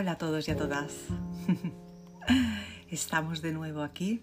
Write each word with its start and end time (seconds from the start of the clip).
Hola 0.00 0.12
a 0.12 0.16
todos 0.16 0.46
y 0.46 0.52
a 0.52 0.56
todas. 0.56 0.92
Estamos 2.88 3.42
de 3.42 3.50
nuevo 3.52 3.82
aquí 3.82 4.22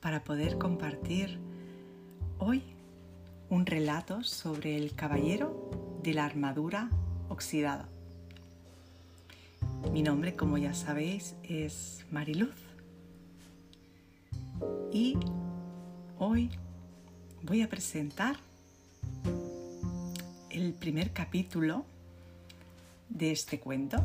para 0.00 0.24
poder 0.24 0.58
compartir 0.58 1.38
hoy 2.40 2.64
un 3.48 3.64
relato 3.64 4.24
sobre 4.24 4.76
el 4.76 4.96
caballero 4.96 5.70
de 6.02 6.14
la 6.14 6.24
armadura 6.24 6.90
oxidada. 7.28 7.88
Mi 9.92 10.02
nombre, 10.02 10.34
como 10.34 10.58
ya 10.58 10.74
sabéis, 10.74 11.36
es 11.44 12.04
Mariluz. 12.10 12.56
Y 14.92 15.16
hoy 16.18 16.50
voy 17.42 17.62
a 17.62 17.68
presentar 17.68 18.38
el 20.50 20.74
primer 20.74 21.12
capítulo 21.12 21.84
de 23.08 23.30
este 23.30 23.60
cuento. 23.60 24.04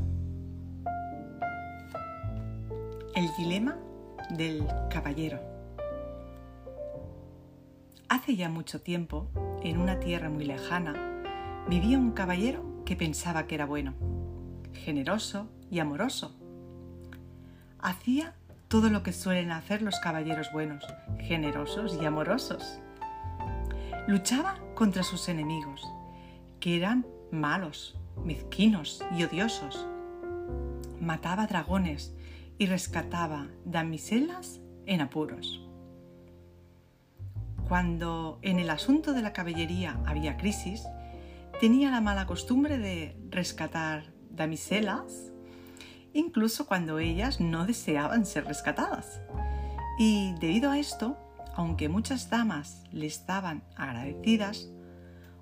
El 3.17 3.35
dilema 3.35 3.75
del 4.29 4.67
caballero. 4.91 5.39
Hace 8.09 8.35
ya 8.35 8.47
mucho 8.47 8.79
tiempo, 8.79 9.27
en 9.63 9.79
una 9.79 9.99
tierra 9.99 10.29
muy 10.29 10.45
lejana, 10.45 10.93
vivía 11.67 11.97
un 11.97 12.11
caballero 12.11 12.83
que 12.85 12.95
pensaba 12.95 13.47
que 13.47 13.55
era 13.55 13.65
bueno, 13.65 13.95
generoso 14.71 15.49
y 15.71 15.79
amoroso. 15.79 16.35
Hacía 17.79 18.35
todo 18.67 18.91
lo 18.91 19.01
que 19.01 19.13
suelen 19.13 19.51
hacer 19.51 19.81
los 19.81 19.99
caballeros 19.99 20.51
buenos, 20.53 20.85
generosos 21.19 21.97
y 21.99 22.05
amorosos. 22.05 22.79
Luchaba 24.05 24.59
contra 24.75 25.01
sus 25.01 25.27
enemigos, 25.27 25.81
que 26.59 26.77
eran 26.77 27.03
malos, 27.31 27.97
mezquinos 28.23 29.03
y 29.17 29.23
odiosos. 29.23 29.87
Mataba 31.01 31.47
dragones 31.47 32.13
y 32.57 32.65
rescataba 32.65 33.47
damiselas 33.65 34.59
en 34.85 35.01
apuros. 35.01 35.61
Cuando 37.67 38.39
en 38.41 38.59
el 38.59 38.69
asunto 38.69 39.13
de 39.13 39.21
la 39.21 39.33
caballería 39.33 39.99
había 40.05 40.37
crisis, 40.37 40.83
tenía 41.59 41.91
la 41.91 42.01
mala 42.01 42.25
costumbre 42.25 42.77
de 42.77 43.17
rescatar 43.29 44.13
damiselas, 44.29 45.31
incluso 46.13 46.65
cuando 46.65 46.99
ellas 46.99 47.41
no 47.41 47.65
deseaban 47.65 48.25
ser 48.25 48.45
rescatadas. 48.45 49.21
Y 49.99 50.33
debido 50.39 50.71
a 50.71 50.79
esto, 50.79 51.17
aunque 51.55 51.89
muchas 51.89 52.29
damas 52.29 52.83
le 52.91 53.07
estaban 53.07 53.63
agradecidas, 53.75 54.69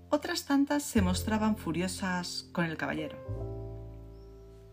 otras 0.10 0.46
tantas 0.46 0.84
se 0.84 1.02
mostraban 1.02 1.58
furiosas 1.58 2.50
con 2.54 2.66
el 2.66 2.78
caballero. 2.78 3.18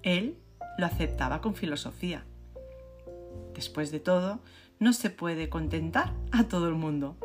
Él 0.02 0.38
lo 0.78 0.86
aceptaba 0.86 1.40
con 1.40 1.54
filosofía. 1.54 2.24
Después 3.54 3.90
de 3.90 4.00
todo, 4.00 4.40
no 4.78 4.92
se 4.92 5.10
puede 5.10 5.48
contentar 5.48 6.12
a 6.32 6.44
todo 6.44 6.68
el 6.68 6.74
mundo. 6.74 7.16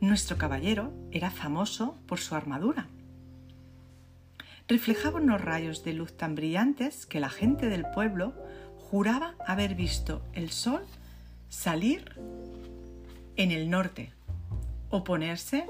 Nuestro 0.00 0.36
caballero 0.36 0.92
era 1.10 1.30
famoso 1.30 1.96
por 2.06 2.20
su 2.20 2.34
armadura. 2.34 2.88
Reflejaba 4.68 5.20
unos 5.20 5.40
rayos 5.40 5.84
de 5.84 5.94
luz 5.94 6.16
tan 6.16 6.34
brillantes 6.34 7.06
que 7.06 7.20
la 7.20 7.30
gente 7.30 7.68
del 7.68 7.86
pueblo 7.94 8.34
juraba 8.90 9.34
haber 9.46 9.74
visto 9.74 10.22
el 10.32 10.50
sol 10.50 10.84
salir 11.48 12.12
en 13.36 13.50
el 13.50 13.70
norte 13.70 14.12
o 14.90 15.04
ponerse 15.04 15.66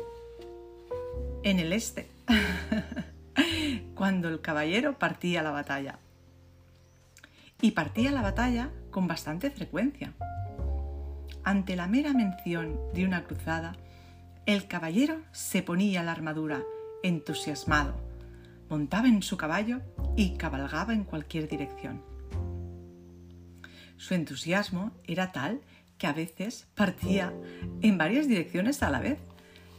en 1.43 1.59
el 1.59 1.73
este 1.73 2.09
cuando 3.95 4.29
el 4.29 4.41
caballero 4.41 4.99
partía 4.99 5.41
a 5.41 5.43
la 5.43 5.51
batalla. 5.51 5.99
Y 7.65 7.71
partía 7.71 8.13
la 8.13 8.21
batalla 8.21 8.71
con 8.91 9.07
bastante 9.07 9.51
frecuencia. 9.51 10.13
Ante 11.45 11.77
la 11.77 11.87
mera 11.87 12.13
mención 12.13 12.79
de 12.93 13.07
una 13.07 13.25
cruzada, 13.25 13.75
el 14.45 14.69
caballero 14.69 15.23
se 15.33 15.63
ponía 15.63 16.03
la 16.03 16.13
armadura, 16.13 16.63
entusiasmado, 17.03 17.95
montaba 18.69 19.09
en 19.09 19.23
su 19.23 19.39
caballo 19.39 19.81
y 20.15 20.37
cabalgaba 20.37 20.93
en 20.93 21.05
cualquier 21.05 21.49
dirección. 21.49 22.03
Su 23.97 24.13
entusiasmo 24.13 24.93
era 25.05 25.33
tal 25.33 25.63
que 25.97 26.07
a 26.07 26.13
veces 26.13 26.69
partía 26.75 27.33
en 27.81 27.97
varias 27.97 28.29
direcciones 28.29 28.83
a 28.83 28.91
la 28.91 29.01
vez, 29.01 29.21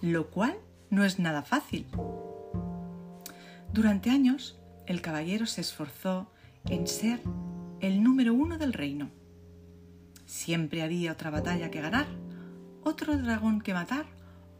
lo 0.02 0.32
cual 0.32 0.58
no 0.90 1.06
es 1.06 1.20
nada 1.20 1.44
fácil. 1.44 1.86
Durante 3.72 4.10
años, 4.10 4.60
el 4.88 5.04
caballero 5.04 5.46
se 5.46 5.62
esforzó 5.62 6.32
en 6.68 6.88
ser 6.88 7.22
el 7.86 8.02
número 8.02 8.34
uno 8.34 8.58
del 8.58 8.74
reino. 8.74 9.12
Siempre 10.26 10.82
había 10.82 11.12
otra 11.12 11.30
batalla 11.30 11.70
que 11.70 11.82
ganar, 11.82 12.08
otro 12.84 13.16
dragón 13.16 13.62
que 13.62 13.76
matar 13.76 14.08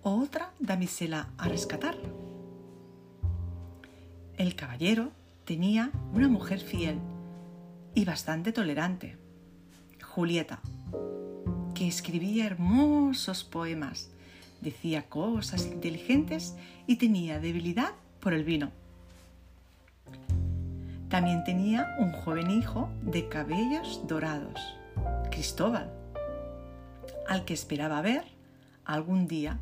o 0.04 0.16
otra 0.22 0.52
damisela 0.60 1.30
a 1.40 1.48
rescatar. 1.48 1.98
El 4.38 4.56
caballero 4.56 5.12
tenía 5.44 5.92
una 6.14 6.28
mujer 6.28 6.60
fiel 6.60 7.00
y 7.96 8.06
bastante 8.06 8.52
tolerante, 8.52 9.18
Julieta, 10.04 10.62
que 11.74 11.88
escribía 11.88 12.46
hermosos 12.46 13.44
poemas, 13.44 14.12
decía 14.62 15.10
cosas 15.10 15.66
inteligentes 15.66 16.56
y 16.86 16.98
tenía 16.98 17.40
debilidad 17.40 17.94
por 18.20 18.36
el 18.36 18.44
vino. 18.44 18.72
También 21.16 21.46
tenía 21.46 21.96
un 21.98 22.12
joven 22.12 22.52
hijo 22.52 22.90
de 23.02 23.30
cabellos 23.30 24.06
dorados, 24.06 24.76
Cristóbal, 25.32 25.90
al 27.26 27.46
que 27.46 27.54
esperaba 27.54 28.02
ver 28.02 28.26
algún 28.84 29.26
día 29.26 29.58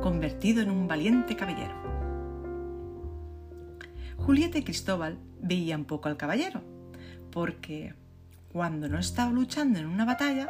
convertido 0.00 0.62
en 0.62 0.70
un 0.70 0.88
valiente 0.88 1.36
caballero. 1.36 1.74
Julieta 4.16 4.56
y 4.56 4.64
Cristóbal 4.64 5.18
veían 5.38 5.84
poco 5.84 6.08
al 6.08 6.16
caballero, 6.16 6.62
porque 7.30 7.92
cuando 8.50 8.88
no 8.88 8.98
estaba 8.98 9.30
luchando 9.30 9.78
en 9.78 9.88
una 9.88 10.06
batalla, 10.06 10.48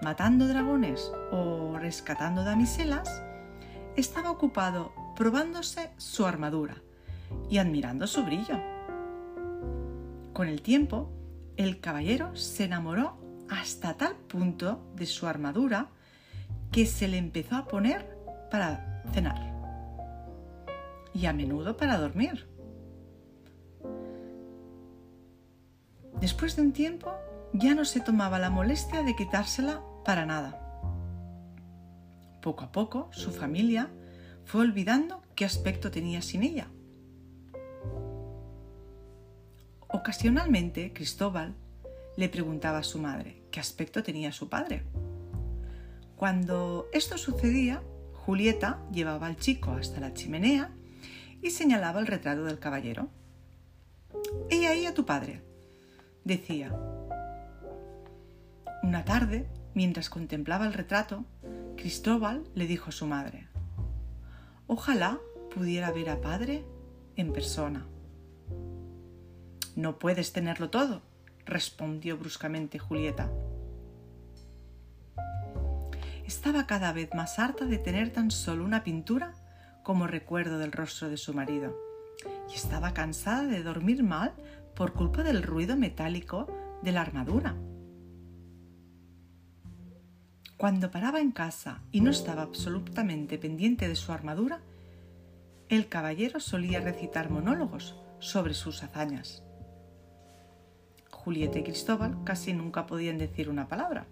matando 0.00 0.48
dragones 0.48 1.12
o 1.32 1.76
rescatando 1.78 2.44
damiselas, 2.44 3.22
estaba 3.94 4.30
ocupado 4.30 4.94
probándose 5.16 5.90
su 5.98 6.24
armadura 6.24 6.76
y 7.50 7.58
admirando 7.58 8.06
su 8.06 8.24
brillo. 8.24 8.71
Con 10.32 10.48
el 10.48 10.62
tiempo, 10.62 11.10
el 11.56 11.80
caballero 11.80 12.34
se 12.36 12.64
enamoró 12.64 13.18
hasta 13.50 13.96
tal 13.96 14.16
punto 14.16 14.82
de 14.96 15.06
su 15.06 15.26
armadura 15.26 15.88
que 16.70 16.86
se 16.86 17.06
le 17.06 17.18
empezó 17.18 17.56
a 17.56 17.68
poner 17.68 18.16
para 18.50 19.02
cenar 19.12 19.52
y 21.12 21.26
a 21.26 21.34
menudo 21.34 21.76
para 21.76 21.98
dormir. 21.98 22.48
Después 26.18 26.56
de 26.56 26.62
un 26.62 26.72
tiempo 26.72 27.12
ya 27.52 27.74
no 27.74 27.84
se 27.84 28.00
tomaba 28.00 28.38
la 28.38 28.48
molestia 28.48 29.02
de 29.02 29.14
quitársela 29.14 29.82
para 30.04 30.24
nada. 30.24 30.58
Poco 32.40 32.64
a 32.64 32.72
poco 32.72 33.10
su 33.12 33.32
familia 33.32 33.90
fue 34.44 34.62
olvidando 34.62 35.22
qué 35.34 35.44
aspecto 35.44 35.90
tenía 35.90 36.22
sin 36.22 36.42
ella. 36.42 36.68
Ocasionalmente 40.02 40.92
Cristóbal 40.92 41.54
le 42.16 42.28
preguntaba 42.28 42.78
a 42.78 42.82
su 42.82 42.98
madre 42.98 43.44
qué 43.52 43.60
aspecto 43.60 44.02
tenía 44.02 44.32
su 44.32 44.48
padre. 44.48 44.82
Cuando 46.16 46.88
esto 46.92 47.16
sucedía, 47.16 47.84
Julieta 48.12 48.84
llevaba 48.90 49.28
al 49.28 49.36
chico 49.36 49.70
hasta 49.70 50.00
la 50.00 50.12
chimenea 50.12 50.72
y 51.40 51.50
señalaba 51.50 52.00
el 52.00 52.08
retrato 52.08 52.42
del 52.42 52.58
caballero. 52.58 53.10
«¡Y 54.50 54.64
ahí 54.64 54.86
a 54.86 54.94
tu 54.94 55.06
padre, 55.06 55.40
decía. 56.24 56.76
Una 58.82 59.04
tarde, 59.04 59.46
Mientras 59.74 60.10
contemplaba 60.10 60.66
el 60.66 60.74
retrato, 60.74 61.24
Cristóbal 61.76 62.44
le 62.54 62.66
dijo 62.66 62.90
a 62.90 62.92
su 62.92 63.06
madre, 63.06 63.48
Ojalá 64.66 65.18
pudiera 65.54 65.90
ver 65.92 66.10
a 66.10 66.20
padre 66.20 66.64
en 67.16 67.32
persona. 67.32 67.86
No 69.74 69.98
puedes 69.98 70.32
tenerlo 70.32 70.70
todo, 70.70 71.02
respondió 71.46 72.18
bruscamente 72.18 72.78
Julieta. 72.78 73.30
Estaba 76.26 76.66
cada 76.66 76.92
vez 76.92 77.10
más 77.14 77.38
harta 77.38 77.64
de 77.64 77.78
tener 77.78 78.12
tan 78.12 78.30
solo 78.30 78.64
una 78.64 78.84
pintura 78.84 79.34
como 79.82 80.06
recuerdo 80.06 80.58
del 80.58 80.72
rostro 80.72 81.08
de 81.08 81.16
su 81.16 81.34
marido, 81.34 81.76
y 82.50 82.54
estaba 82.54 82.94
cansada 82.94 83.44
de 83.44 83.62
dormir 83.62 84.02
mal 84.02 84.32
por 84.74 84.92
culpa 84.92 85.22
del 85.22 85.42
ruido 85.42 85.76
metálico 85.76 86.46
de 86.82 86.92
la 86.92 87.00
armadura. 87.00 87.56
Cuando 90.56 90.90
paraba 90.90 91.20
en 91.20 91.32
casa 91.32 91.82
y 91.90 92.02
no 92.02 92.10
estaba 92.10 92.42
absolutamente 92.42 93.36
pendiente 93.36 93.88
de 93.88 93.96
su 93.96 94.12
armadura, 94.12 94.60
el 95.68 95.88
caballero 95.88 96.38
solía 96.38 96.80
recitar 96.80 97.30
monólogos 97.30 97.96
sobre 98.20 98.54
sus 98.54 98.82
hazañas. 98.84 99.42
Julieta 101.24 101.58
y 101.58 101.62
Cristóbal 101.62 102.18
casi 102.24 102.52
nunca 102.52 102.86
podían 102.86 103.16
decir 103.16 103.48
una 103.48 103.68
palabra. 103.68 104.06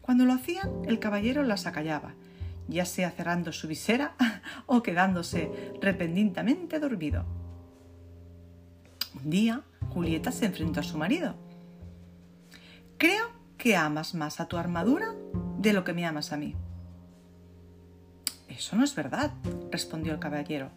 Cuando 0.00 0.24
lo 0.24 0.32
hacían, 0.32 0.70
el 0.86 1.00
caballero 1.00 1.42
las 1.42 1.66
acallaba, 1.66 2.14
ya 2.68 2.84
sea 2.84 3.10
cerrando 3.10 3.52
su 3.52 3.66
visera 3.66 4.14
o 4.66 4.82
quedándose 4.82 5.50
repentinamente 5.80 6.78
dormido. 6.78 7.24
Un 9.14 9.30
día, 9.30 9.62
Julieta 9.90 10.30
se 10.30 10.46
enfrentó 10.46 10.80
a 10.80 10.84
su 10.84 10.96
marido. 10.96 11.34
Creo 12.96 13.30
que 13.58 13.76
amas 13.76 14.14
más 14.14 14.38
a 14.40 14.46
tu 14.46 14.56
armadura 14.56 15.14
de 15.58 15.72
lo 15.72 15.82
que 15.82 15.92
me 15.92 16.06
amas 16.06 16.32
a 16.32 16.36
mí. 16.36 16.54
Eso 18.48 18.76
no 18.76 18.84
es 18.84 18.94
verdad, 18.94 19.32
respondió 19.72 20.12
el 20.12 20.20
caballero. 20.20 20.70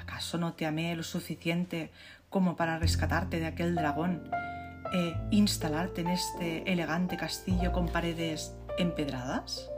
¿Acaso 0.00 0.38
no 0.38 0.54
te 0.54 0.64
amé 0.64 0.96
lo 0.96 1.02
suficiente 1.02 1.90
como 2.30 2.56
para 2.56 2.78
rescatarte 2.78 3.40
de 3.40 3.46
aquel 3.46 3.74
dragón 3.74 4.30
e 4.92 5.14
instalarte 5.30 6.00
en 6.00 6.08
este 6.08 6.72
elegante 6.72 7.16
castillo 7.16 7.72
con 7.72 7.88
paredes 7.88 8.54
empedradas? 8.78 9.68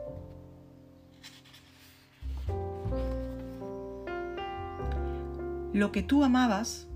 Lo 5.73 5.91
que 5.91 6.03
tú 6.03 6.23
amabas, 6.23 6.87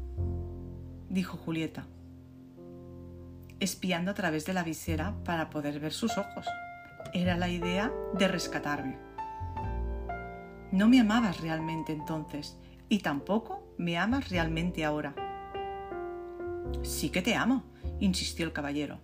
dijo 1.08 1.38
Julieta, 1.38 1.86
espiando 3.58 4.10
a 4.10 4.14
través 4.14 4.44
de 4.44 4.52
la 4.52 4.62
visera 4.62 5.14
para 5.24 5.48
poder 5.48 5.80
ver 5.80 5.94
sus 5.94 6.18
ojos, 6.18 6.46
era 7.14 7.38
la 7.38 7.48
idea 7.48 7.90
de 8.12 8.28
rescatarme. 8.28 8.98
No 10.72 10.88
me 10.88 11.00
amabas 11.00 11.40
realmente 11.40 11.92
entonces 11.92 12.58
y 12.90 12.98
tampoco 12.98 13.66
me 13.78 13.96
amas 13.96 14.28
realmente 14.28 14.84
ahora. 14.84 15.25
Sí 16.82 17.10
que 17.10 17.22
te 17.22 17.34
amo, 17.34 17.64
insistió 18.00 18.46
el 18.46 18.52
caballero, 18.52 19.00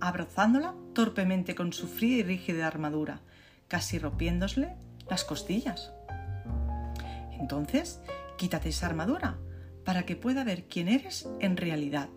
abrazándola 0.00 0.74
torpemente 0.92 1.54
con 1.54 1.72
su 1.72 1.88
fría 1.88 2.18
y 2.18 2.22
rígida 2.22 2.66
armadura, 2.66 3.20
casi 3.68 3.98
rompiéndosle 3.98 4.76
las 5.08 5.24
costillas. 5.24 5.92
Entonces, 7.38 8.00
quítate 8.36 8.70
esa 8.70 8.86
armadura 8.86 9.38
para 9.84 10.04
que 10.04 10.16
pueda 10.16 10.44
ver 10.44 10.64
quién 10.66 10.88
eres 10.88 11.28
en 11.40 11.56
realidad, 11.56 12.08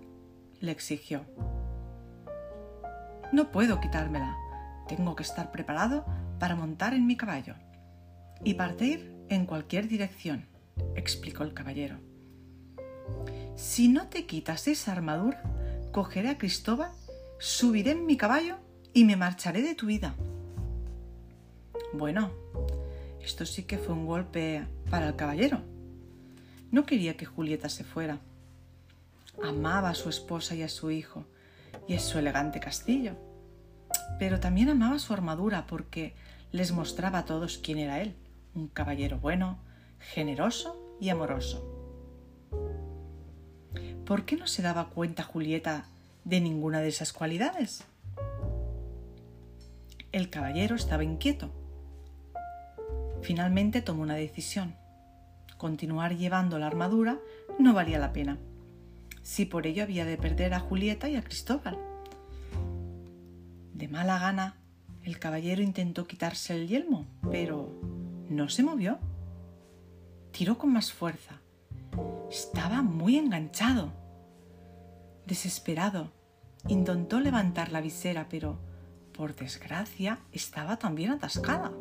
le 0.60 0.72
exigió. 0.72 1.26
No 3.32 3.52
puedo 3.52 3.82
quitármela. 3.82 4.38
Tengo 4.88 5.16
que 5.16 5.24
estar 5.24 5.52
preparado 5.52 6.06
para 6.40 6.56
montar 6.56 6.94
en 6.94 7.06
mi 7.06 7.18
caballo 7.18 7.56
y 8.44 8.54
partir 8.54 9.14
en 9.30 9.46
cualquier 9.46 9.88
dirección, 9.88 10.48
explicó 10.96 11.44
el 11.44 11.54
caballero. 11.54 12.00
Si 13.58 13.88
no 13.88 14.06
te 14.08 14.28
quitas 14.28 14.68
esa 14.68 14.92
armadura, 14.92 15.42
cogeré 15.92 16.30
a 16.30 16.38
Cristóbal, 16.38 16.92
subiré 17.40 17.92
en 17.92 18.06
mi 18.06 18.16
caballo 18.16 18.58
y 18.94 19.04
me 19.04 19.16
marcharé 19.16 19.64
de 19.64 19.74
tu 19.74 19.88
vida. 19.88 20.14
Bueno, 21.92 22.32
esto 23.20 23.48
sí 23.48 23.64
que 23.64 23.80
fue 23.80 23.96
un 23.96 24.06
golpe 24.06 24.68
para 24.92 25.08
el 25.08 25.16
caballero. 25.16 25.64
No 26.70 26.86
quería 26.86 27.18
que 27.18 27.26
Julieta 27.26 27.68
se 27.68 27.84
fuera. 27.84 28.20
Amaba 29.44 29.90
a 29.90 29.96
su 29.96 30.10
esposa 30.10 30.54
y 30.54 30.62
a 30.62 30.70
su 30.70 30.92
hijo 30.92 31.26
y 31.88 31.96
a 31.96 32.00
su 32.00 32.20
elegante 32.20 32.60
castillo. 32.60 33.16
Pero 34.20 34.40
también 34.40 34.70
amaba 34.70 35.00
su 35.00 35.14
armadura 35.14 35.66
porque 35.66 36.14
les 36.52 36.72
mostraba 36.72 37.20
a 37.20 37.26
todos 37.26 37.58
quién 37.58 37.80
era 37.80 38.02
él, 38.02 38.16
un 38.54 38.68
caballero 38.68 39.18
bueno, 39.18 39.58
generoso 39.98 40.96
y 41.02 41.10
amoroso. 41.10 41.77
¿Por 44.08 44.24
qué 44.24 44.38
no 44.38 44.48
se 44.48 44.62
daba 44.62 44.88
cuenta 44.88 45.22
Julieta 45.22 45.84
de 46.24 46.40
ninguna 46.40 46.80
de 46.80 46.88
esas 46.88 47.12
cualidades? 47.12 47.84
El 50.14 50.30
caballero 50.30 50.78
estaba 50.78 51.04
inquieto. 51.04 51.52
Finalmente 53.22 53.82
tomó 53.82 54.04
una 54.04 54.16
decisión. 54.16 54.76
Continuar 55.58 56.16
llevando 56.16 56.58
la 56.58 56.68
armadura 56.68 57.20
no 57.60 57.74
valía 57.74 58.00
la 58.00 58.14
pena, 58.14 58.38
si 59.24 59.44
por 59.44 59.68
ello 59.68 59.84
había 59.84 60.06
de 60.06 60.16
perder 60.16 60.54
a 60.54 60.62
Julieta 60.62 61.10
y 61.10 61.18
a 61.18 61.22
Cristóbal. 61.22 61.78
De 63.74 63.90
mala 63.90 64.20
gana, 64.20 64.56
el 65.04 65.20
caballero 65.20 65.62
intentó 65.62 66.08
quitarse 66.08 66.56
el 66.56 66.70
yelmo, 66.70 67.06
pero 67.30 67.70
no 68.30 68.48
se 68.48 68.64
movió. 68.64 69.00
Tiró 70.32 70.58
con 70.58 70.72
más 70.72 70.94
fuerza 70.94 71.42
estaba 72.30 72.82
muy 72.82 73.18
enganchado. 73.18 73.92
Desesperado, 75.26 76.12
intentó 76.68 77.20
levantar 77.20 77.72
la 77.72 77.82
visera, 77.82 78.28
pero, 78.30 78.60
por 79.14 79.36
desgracia, 79.36 80.20
estaba 80.32 80.78
también 80.78 81.12
atascada. 81.12 81.72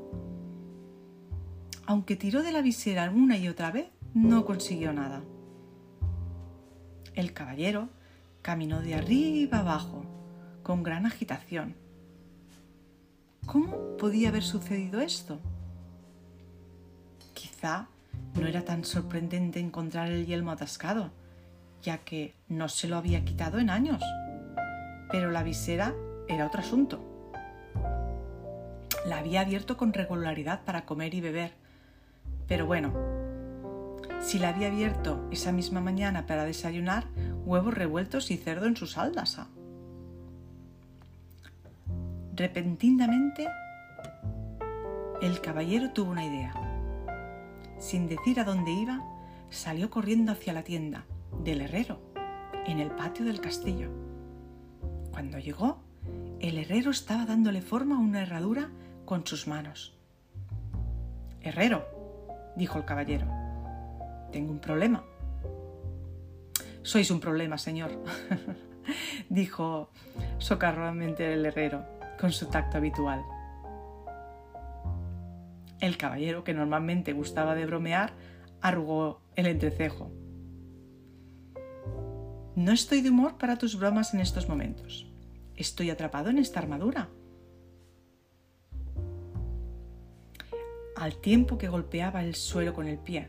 Aunque 1.87 2.17
tiró 2.17 2.43
de 2.43 2.53
la 2.53 2.63
visera 2.63 3.11
una 3.11 3.37
y 3.37 3.49
otra 3.49 3.71
vez, 3.71 3.89
no 4.15 4.45
consiguió 4.45 4.93
nada. 4.93 5.23
El 7.15 7.33
caballero 7.33 7.89
caminó 8.43 8.81
de 8.81 8.95
arriba 8.95 9.59
abajo, 9.59 10.05
con 10.63 10.83
gran 10.83 11.07
agitación. 11.07 11.77
¿Cómo 13.47 13.97
podía 13.97 14.31
haber 14.31 14.43
sucedido 14.43 15.01
esto? 15.01 15.39
Quizá 17.35 17.89
no 18.39 18.47
era 18.47 18.63
tan 18.65 18.85
sorprendente 18.85 19.61
encontrar 19.61 20.11
el 20.11 20.27
yelmo 20.27 20.51
atascado, 20.51 21.11
ya 21.83 21.99
que 21.99 22.35
no 22.49 22.69
se 22.69 22.89
lo 22.89 22.97
había 22.97 23.25
quitado 23.25 23.59
en 23.59 23.71
años. 23.71 24.03
Pero 25.11 25.31
la 25.31 25.43
visera 25.43 25.95
era 26.29 26.47
otro 26.47 26.61
asunto. 26.61 27.33
La 29.07 29.19
había 29.19 29.41
abierto 29.41 29.77
con 29.77 29.93
regularidad 29.93 30.65
para 30.65 30.85
comer 30.85 31.15
y 31.15 31.21
beber. 31.21 31.53
Pero 32.49 32.67
bueno, 32.67 32.93
si 34.21 34.39
la 34.39 34.49
había 34.51 34.69
abierto 34.69 35.27
esa 35.31 35.53
misma 35.53 35.81
mañana 35.81 36.27
para 36.27 36.45
desayunar 36.45 37.05
huevos 37.45 37.75
revueltos 37.75 38.31
y 38.31 38.37
cerdo 38.37 38.67
en 38.67 38.77
su 38.77 38.87
saldasa. 38.87 39.49
Repentinamente, 42.35 43.49
el 45.23 45.41
caballero 45.41 45.91
tuvo 45.93 46.11
una 46.11 46.27
idea 46.27 46.66
sin 47.79 48.09
decir 48.09 48.41
a 48.41 48.45
dónde 48.45 48.73
iba, 48.73 49.03
salió 49.51 49.91
corriendo 49.91 50.33
hacia 50.33 50.53
la 50.53 50.63
tienda 50.63 51.05
del 51.45 51.61
herrero, 51.61 52.01
en 52.67 52.81
el 52.81 52.91
patio 52.91 53.25
del 53.25 53.41
castillo. 53.41 53.91
Cuando 55.11 55.39
llegó, 55.39 55.83
el 56.41 56.59
herrero 56.59 56.91
estaba 56.91 57.25
dándole 57.25 57.63
forma 57.63 57.97
a 57.97 58.01
una 58.01 58.23
herradura 58.23 58.71
con 59.05 59.27
sus 59.27 59.47
manos. 59.47 59.97
Herrero, 61.41 61.87
dijo 62.57 62.79
el 62.79 62.85
caballero, 62.85 63.27
tengo 64.33 64.51
un 64.51 64.59
problema. 64.59 65.05
Sois 66.83 67.11
un 67.11 67.21
problema, 67.21 67.59
señor, 67.59 67.91
dijo 69.29 69.91
socarronamente 70.39 71.33
el 71.33 71.47
herrero, 71.47 71.85
con 72.21 72.33
su 72.33 72.47
tacto 72.47 72.79
habitual. 72.79 73.25
El 75.81 75.97
caballero, 75.99 76.45
que 76.45 76.55
normalmente 76.55 77.13
gustaba 77.13 77.55
de 77.55 77.67
bromear, 77.67 78.13
arrugó 78.61 79.21
el 79.35 79.47
entrecejo. 79.47 80.11
No 82.55 82.73
estoy 82.73 83.03
de 83.03 83.11
humor 83.11 83.37
para 83.37 83.59
tus 83.59 83.79
bromas 83.79 84.15
en 84.15 84.21
estos 84.21 84.49
momentos. 84.49 85.07
Estoy 85.57 85.91
atrapado 85.91 86.31
en 86.31 86.39
esta 86.39 86.61
armadura. 86.61 87.11
Al 90.97 91.17
tiempo 91.21 91.59
que 91.59 91.69
golpeaba 91.69 92.25
el 92.25 92.35
suelo 92.35 92.73
con 92.73 92.89
el 92.89 92.99
pie, 92.99 93.29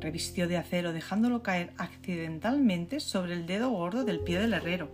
revistió 0.00 0.48
de 0.48 0.56
acero 0.56 0.92
dejándolo 0.92 1.44
caer 1.44 1.72
accidentalmente 1.78 2.98
sobre 2.98 3.34
el 3.34 3.46
dedo 3.46 3.70
gordo 3.70 4.04
del 4.04 4.18
pie 4.18 4.40
del 4.40 4.54
herrero. 4.54 4.90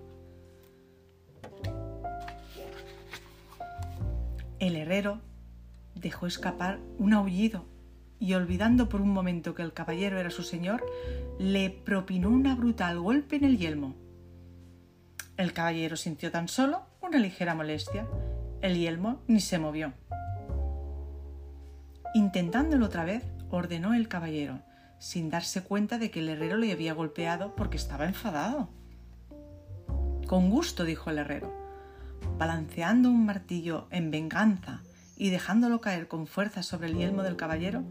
El 4.58 4.76
herrero 4.76 5.22
dejó 6.00 6.26
escapar 6.26 6.80
un 6.98 7.12
aullido 7.12 7.66
y 8.20 8.34
olvidando 8.34 8.88
por 8.88 9.00
un 9.00 9.10
momento 9.10 9.54
que 9.54 9.62
el 9.62 9.72
caballero 9.72 10.18
era 10.18 10.30
su 10.30 10.42
señor, 10.42 10.84
le 11.38 11.70
propinó 11.70 12.30
una 12.30 12.54
brutal 12.54 12.98
golpe 12.98 13.36
en 13.36 13.44
el 13.44 13.58
yelmo. 13.58 13.94
El 15.36 15.52
caballero 15.52 15.96
sintió 15.96 16.32
tan 16.32 16.48
solo 16.48 16.82
una 17.00 17.18
ligera 17.18 17.54
molestia. 17.54 18.08
El 18.60 18.76
yelmo 18.76 19.22
ni 19.28 19.40
se 19.40 19.58
movió. 19.58 19.92
Intentándolo 22.14 22.86
otra 22.86 23.04
vez, 23.04 23.22
ordenó 23.50 23.94
el 23.94 24.08
caballero, 24.08 24.60
sin 24.98 25.30
darse 25.30 25.62
cuenta 25.62 25.98
de 25.98 26.10
que 26.10 26.20
el 26.20 26.28
herrero 26.28 26.56
le 26.56 26.72
había 26.72 26.94
golpeado 26.94 27.54
porque 27.54 27.76
estaba 27.76 28.06
enfadado. 28.06 28.68
Con 30.26 30.50
gusto, 30.50 30.84
dijo 30.84 31.10
el 31.10 31.18
herrero, 31.18 31.54
balanceando 32.36 33.08
un 33.08 33.24
martillo 33.24 33.86
en 33.90 34.10
venganza 34.10 34.82
y 35.18 35.30
dejándolo 35.30 35.80
caer 35.80 36.06
con 36.06 36.28
fuerza 36.28 36.62
sobre 36.62 36.86
el 36.86 36.96
yelmo 36.96 37.24
del 37.24 37.36
caballero, 37.36 37.82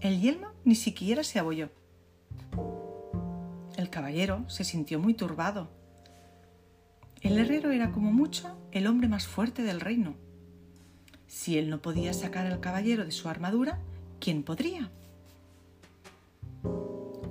el 0.00 0.20
yelmo 0.20 0.48
ni 0.64 0.74
siquiera 0.74 1.22
se 1.22 1.38
abolló. 1.38 1.68
El 3.76 3.90
caballero 3.90 4.48
se 4.48 4.64
sintió 4.64 4.98
muy 4.98 5.14
turbado 5.14 5.68
El 7.20 7.38
herrero 7.38 7.70
era 7.70 7.92
como 7.92 8.10
mucho 8.10 8.58
el 8.72 8.86
hombre 8.86 9.06
más 9.06 9.26
fuerte 9.26 9.62
del 9.62 9.80
reino. 9.80 10.14
Si 11.26 11.58
él 11.58 11.68
no 11.68 11.82
podía 11.82 12.14
sacar 12.14 12.46
al 12.46 12.60
caballero 12.60 13.04
de 13.04 13.12
su 13.12 13.28
armadura, 13.28 13.78
¿quién 14.18 14.42
podría? 14.42 14.90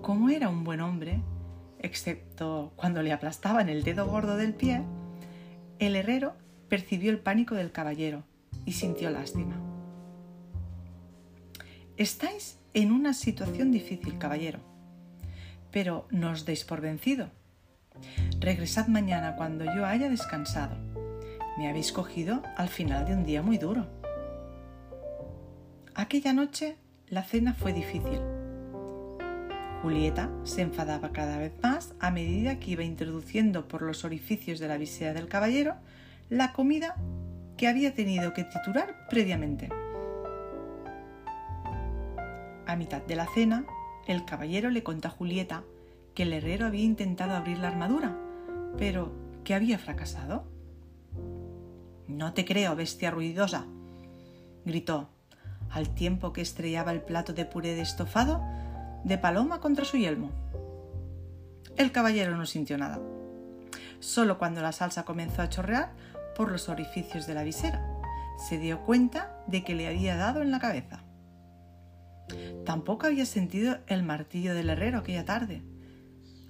Como 0.01 0.29
era 0.29 0.49
un 0.49 0.63
buen 0.63 0.81
hombre, 0.81 1.21
excepto 1.79 2.73
cuando 2.75 3.01
le 3.01 3.11
aplastaban 3.11 3.69
el 3.69 3.83
dedo 3.83 4.05
gordo 4.05 4.37
del 4.37 4.53
pie, 4.53 4.83
el 5.79 5.95
herrero 5.95 6.35
percibió 6.69 7.11
el 7.11 7.19
pánico 7.19 7.55
del 7.55 7.71
caballero 7.71 8.23
y 8.67 8.73
sintió 8.73 9.09
lástima. 9.09 9.55
Estáis 11.95 12.59
en 12.73 12.91
una 12.91 13.13
situación 13.13 13.71
difícil, 13.71 14.19
caballero, 14.19 14.59
pero 15.71 16.05
no 16.11 16.31
os 16.31 16.45
deis 16.45 16.65
por 16.65 16.81
vencido. 16.81 17.31
Regresad 18.39 18.87
mañana 18.87 19.35
cuando 19.37 19.63
yo 19.65 19.85
haya 19.85 20.09
descansado. 20.09 20.75
Me 21.57 21.69
habéis 21.69 21.91
cogido 21.91 22.43
al 22.57 22.67
final 22.67 23.05
de 23.05 23.13
un 23.13 23.23
día 23.23 23.41
muy 23.41 23.57
duro. 23.57 23.87
Aquella 25.95 26.33
noche 26.33 26.75
la 27.07 27.23
cena 27.23 27.53
fue 27.53 27.71
difícil. 27.71 28.19
Julieta 29.81 30.29
se 30.43 30.61
enfadaba 30.61 31.13
cada 31.13 31.37
vez 31.37 31.53
más 31.63 31.93
a 32.01 32.11
medida 32.11 32.59
que 32.59 32.71
iba 32.71 32.83
introduciendo 32.83 33.67
por 33.69 33.81
los 33.81 34.03
orificios 34.03 34.59
de 34.59 34.67
la 34.67 34.77
visera 34.77 35.13
del 35.13 35.29
caballero 35.29 35.75
la 36.29 36.51
comida 36.51 36.97
que 37.57 37.67
había 37.67 37.93
tenido 37.93 38.33
que 38.33 38.43
titular 38.43 39.07
previamente. 39.09 39.69
A 42.65 42.75
mitad 42.75 43.01
de 43.01 43.15
la 43.15 43.27
cena, 43.33 43.65
el 44.07 44.25
caballero 44.25 44.69
le 44.69 44.83
contó 44.83 45.07
a 45.07 45.11
Julieta 45.11 45.63
que 46.13 46.23
el 46.23 46.33
herrero 46.33 46.65
había 46.65 46.83
intentado 46.83 47.35
abrir 47.35 47.59
la 47.59 47.69
armadura, 47.69 48.15
pero 48.77 49.11
que 49.43 49.53
había 49.53 49.79
fracasado. 49.79 50.45
No 52.07 52.33
te 52.33 52.45
creo, 52.45 52.75
bestia 52.75 53.11
ruidosa, 53.11 53.65
gritó, 54.65 55.09
al 55.69 55.93
tiempo 55.93 56.33
que 56.33 56.41
estrellaba 56.41 56.91
el 56.91 57.01
plato 57.01 57.33
de 57.33 57.45
puré 57.45 57.75
de 57.75 57.81
estofado 57.81 58.41
de 59.03 59.17
paloma 59.17 59.59
contra 59.59 59.85
su 59.85 59.97
yelmo. 59.97 60.31
El 61.75 61.91
caballero 61.91 62.35
no 62.35 62.45
sintió 62.45 62.77
nada. 62.77 62.99
Solo 63.99 64.37
cuando 64.37 64.61
la 64.61 64.71
salsa 64.71 65.05
comenzó 65.05 65.41
a 65.41 65.49
chorrear 65.49 65.91
por 66.37 66.51
los 66.51 66.69
orificios 66.69 67.25
de 67.25 67.33
la 67.33 67.43
visera, 67.43 67.83
se 68.47 68.59
dio 68.59 68.83
cuenta 68.83 69.43
de 69.47 69.63
que 69.63 69.73
le 69.73 69.87
había 69.87 70.15
dado 70.15 70.43
en 70.43 70.51
la 70.51 70.59
cabeza. 70.59 71.03
Tampoco 72.63 73.07
había 73.07 73.25
sentido 73.25 73.79
el 73.87 74.03
martillo 74.03 74.53
del 74.53 74.69
herrero 74.69 74.99
aquella 74.99 75.25
tarde. 75.25 75.63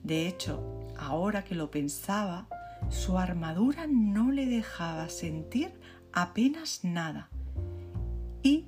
De 0.03 0.27
hecho, 0.27 0.85
ahora 0.99 1.45
que 1.45 1.55
lo 1.55 1.71
pensaba, 1.71 2.47
su 2.89 3.17
armadura 3.17 3.87
no 3.87 4.29
le 4.31 4.45
dejaba 4.45 5.07
sentir 5.07 5.79
apenas 6.11 6.81
nada 6.83 7.29
y 8.43 8.65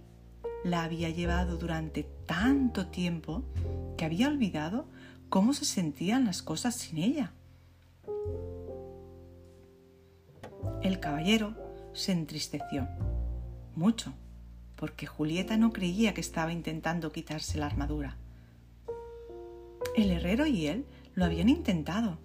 la 0.63 0.83
había 0.83 1.09
llevado 1.09 1.57
durante 1.57 2.03
tanto 2.25 2.87
tiempo 2.87 3.43
que 3.97 4.05
había 4.05 4.29
olvidado 4.29 4.87
cómo 5.27 5.53
se 5.53 5.65
sentían 5.65 6.23
las 6.23 6.41
cosas 6.41 6.75
sin 6.75 6.97
ella. 6.97 7.33
El 10.89 10.99
caballero 10.99 11.53
se 11.93 12.11
entristeció 12.13 12.87
mucho 13.75 14.11
porque 14.75 15.05
Julieta 15.05 15.55
no 15.55 15.71
creía 15.71 16.15
que 16.15 16.21
estaba 16.21 16.51
intentando 16.51 17.11
quitarse 17.11 17.59
la 17.59 17.67
armadura. 17.67 18.17
El 19.95 20.09
herrero 20.09 20.47
y 20.47 20.65
él 20.65 20.87
lo 21.13 21.25
habían 21.25 21.47
intentado 21.47 22.17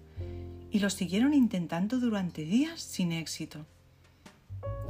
y 0.71 0.79
lo 0.79 0.89
siguieron 0.89 1.35
intentando 1.35 1.99
durante 1.99 2.41
días 2.41 2.81
sin 2.81 3.11
éxito. 3.11 3.67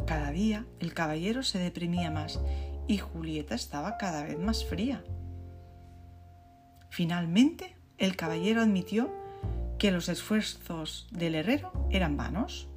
Cada 0.08 0.32
día 0.32 0.66
el 0.80 0.94
caballero 0.94 1.44
se 1.44 1.60
deprimía 1.60 2.10
más 2.10 2.40
y 2.88 3.00
Julieta 3.00 3.56
estaba 3.56 3.98
cada 3.98 4.24
vez 4.24 4.40
más 4.40 4.64
fría. 4.64 5.04
Finalmente, 6.92 7.76
el 7.98 8.16
caballero 8.16 8.62
admitió 8.62 9.14
que 9.78 9.92
los 9.92 10.08
esfuerzos 10.08 11.10
del 11.12 11.36
herrero 11.36 11.74
eran 11.92 12.16
vanos. 12.16 12.70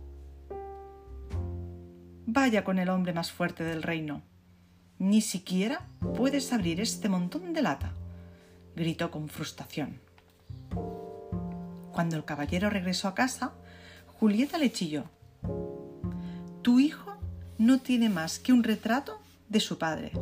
Vaya 2.31 2.63
con 2.63 2.79
el 2.79 2.91
hombre 2.91 3.15
más 3.15 3.33
fuerte 3.33 3.65
del 3.65 3.83
reino, 3.83 4.21
ni 4.99 5.23
siquiera 5.23 5.87
puedes 6.15 6.53
abrir 6.53 6.79
este 6.79 7.09
montón 7.09 7.55
de 7.55 7.63
lata, 7.63 7.95
gritó 8.77 9.11
con 9.11 9.31
frustración. 9.31 9.99
Cuando 11.91 12.17
el 12.17 12.27
caballero 12.27 12.69
regresó 12.69 13.09
a 13.09 13.15
casa, 13.15 13.55
Julieta 14.21 14.59
le 14.59 14.71
chilló. 14.71 15.05
Tu 16.61 16.81
hijo 16.81 17.17
no 17.57 17.81
tiene 17.81 18.11
más 18.11 18.39
que 18.39 18.53
un 18.53 18.63
retrato 18.63 19.19
de 19.49 19.61
su 19.61 19.79
padre 19.79 20.13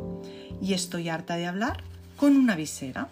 y 0.63 0.75
estoy 0.75 1.09
harta 1.09 1.35
de 1.35 1.49
hablar 1.49 1.83
con 2.17 2.37
una 2.37 2.55
visera. 2.55 3.09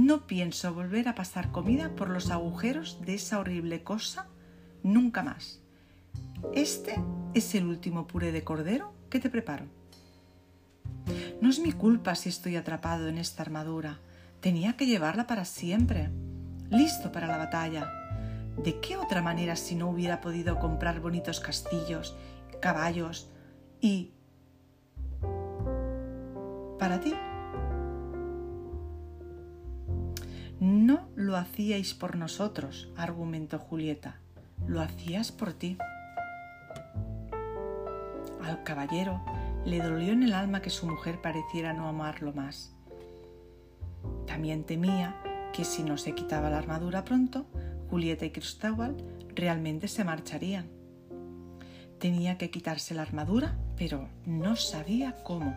No 0.00 0.26
pienso 0.26 0.72
volver 0.72 1.08
a 1.08 1.14
pasar 1.14 1.52
comida 1.52 1.94
por 1.94 2.08
los 2.08 2.30
agujeros 2.30 3.02
de 3.02 3.16
esa 3.16 3.38
horrible 3.38 3.82
cosa 3.82 4.28
nunca 4.82 5.22
más. 5.22 5.60
Este 6.54 6.98
es 7.34 7.54
el 7.54 7.66
último 7.66 8.06
puré 8.06 8.32
de 8.32 8.42
cordero 8.42 8.94
que 9.10 9.20
te 9.20 9.28
preparo. 9.28 9.66
No 11.42 11.50
es 11.50 11.58
mi 11.58 11.72
culpa 11.72 12.14
si 12.14 12.30
estoy 12.30 12.56
atrapado 12.56 13.08
en 13.08 13.18
esta 13.18 13.42
armadura. 13.42 14.00
Tenía 14.40 14.74
que 14.74 14.86
llevarla 14.86 15.26
para 15.26 15.44
siempre, 15.44 16.08
listo 16.70 17.12
para 17.12 17.26
la 17.26 17.36
batalla. 17.36 17.86
¿De 18.56 18.80
qué 18.80 18.96
otra 18.96 19.20
manera 19.20 19.54
si 19.54 19.74
no 19.74 19.90
hubiera 19.90 20.22
podido 20.22 20.58
comprar 20.60 21.00
bonitos 21.00 21.40
castillos, 21.40 22.16
caballos 22.62 23.28
y... 23.82 24.12
para 26.78 27.00
ti? 27.00 27.12
No 30.60 31.08
lo 31.16 31.38
hacíais 31.38 31.94
por 31.94 32.16
nosotros, 32.16 32.92
argumentó 32.94 33.58
Julieta, 33.58 34.20
lo 34.66 34.82
hacías 34.82 35.32
por 35.32 35.54
ti. 35.54 35.78
Al 38.42 38.62
caballero 38.62 39.24
le 39.64 39.80
dolió 39.80 40.12
en 40.12 40.22
el 40.22 40.34
alma 40.34 40.60
que 40.60 40.68
su 40.68 40.86
mujer 40.86 41.22
pareciera 41.22 41.72
no 41.72 41.88
amarlo 41.88 42.34
más. 42.34 42.74
También 44.26 44.64
temía 44.64 45.16
que 45.54 45.64
si 45.64 45.82
no 45.82 45.96
se 45.96 46.14
quitaba 46.14 46.50
la 46.50 46.58
armadura 46.58 47.04
pronto, 47.04 47.46
Julieta 47.88 48.26
y 48.26 48.30
Cristóbal 48.30 48.98
realmente 49.34 49.88
se 49.88 50.04
marcharían. 50.04 50.66
Tenía 51.98 52.36
que 52.36 52.50
quitarse 52.50 52.94
la 52.94 53.00
armadura, 53.00 53.56
pero 53.78 54.10
no 54.26 54.56
sabía 54.56 55.16
cómo. 55.24 55.56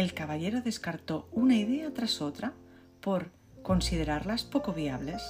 El 0.00 0.14
caballero 0.14 0.62
descartó 0.62 1.28
una 1.30 1.56
idea 1.56 1.92
tras 1.92 2.22
otra 2.22 2.54
por 3.02 3.32
considerarlas 3.62 4.44
poco 4.44 4.72
viables. 4.72 5.22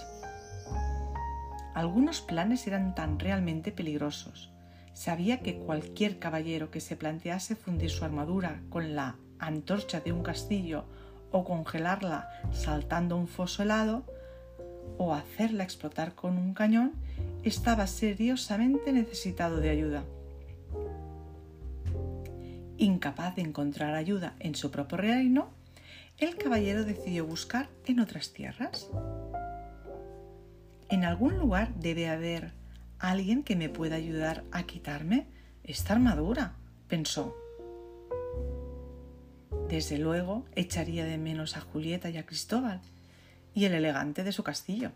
Algunos 1.75 2.21
planes 2.21 2.69
eran 2.69 2.95
tan 2.95 3.19
realmente 3.19 3.73
peligrosos. 3.73 4.53
Sabía 4.93 5.41
que 5.41 5.59
cualquier 5.59 6.21
caballero 6.21 6.71
que 6.71 6.79
se 6.79 6.95
plantease 6.95 7.57
fundir 7.57 7.91
su 7.91 8.05
armadura 8.05 8.63
con 8.69 8.95
la 8.95 9.17
antorcha 9.41 9.99
de 9.99 10.13
un 10.13 10.23
castillo 10.23 10.85
o 11.33 11.43
congelarla 11.43 12.31
saltando 12.53 13.17
un 13.17 13.27
foso 13.27 13.65
helado 13.65 14.05
o 14.99 15.15
hacerla 15.15 15.65
explotar 15.65 16.15
con 16.15 16.39
un 16.39 16.55
cañón 16.55 16.93
estaba 17.43 17.89
seriosamente 17.89 18.93
necesitado 18.93 19.57
de 19.57 19.71
ayuda. 19.71 20.05
Incapaz 22.81 23.37
de 23.37 23.43
encontrar 23.43 23.95
ayuda 23.95 24.35
en 24.39 24.55
su 24.55 24.71
propio 24.71 24.97
reino, 24.97 25.51
el 26.17 26.37
caballero 26.37 26.83
decidió 26.83 27.27
buscar 27.27 27.69
en 27.85 28.01
otras 28.01 28.33
tierras. 28.33 28.89
En 30.89 31.05
algún 31.05 31.37
lugar 31.37 31.75
debe 31.75 32.09
haber 32.09 32.55
alguien 32.99 33.43
que 33.43 33.55
me 33.55 33.69
pueda 33.69 33.97
ayudar 33.97 34.45
a 34.51 34.63
quitarme 34.63 35.27
esta 35.63 35.93
armadura, 35.93 36.55
pensó. 36.89 37.37
Desde 39.69 39.99
luego 39.99 40.47
echaría 40.57 41.05
de 41.05 41.19
menos 41.19 41.59
a 41.59 41.61
Julieta 41.61 42.09
y 42.09 42.17
a 42.17 42.25
Cristóbal 42.25 42.81
y 43.53 43.67
el 43.67 43.75
elegante 43.75 44.25
de 44.25 44.33
su 44.33 44.43
castillo. 44.43 44.93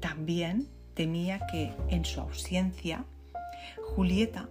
También 0.00 0.66
temía 0.94 1.46
que, 1.46 1.74
en 1.90 2.06
su 2.06 2.22
ausencia, 2.22 3.04
Julieta 3.94 4.48